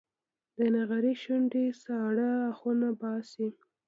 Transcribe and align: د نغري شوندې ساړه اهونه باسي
د 0.57 0.59
نغري 0.75 1.13
شوندې 1.23 1.65
ساړه 1.83 2.29
اهونه 2.51 2.89
باسي 3.01 3.47